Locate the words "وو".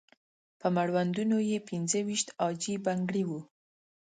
3.29-3.39